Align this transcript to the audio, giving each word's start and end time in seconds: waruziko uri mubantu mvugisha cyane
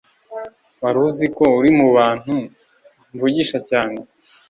waruziko 0.83 1.43
uri 1.59 1.69
mubantu 1.79 2.33
mvugisha 3.13 3.57
cyane 3.69 3.97